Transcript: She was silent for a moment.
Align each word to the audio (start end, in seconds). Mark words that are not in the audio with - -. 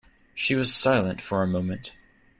She 0.33 0.55
was 0.55 0.73
silent 0.73 1.21
for 1.21 1.43
a 1.43 1.47
moment. 1.47 1.93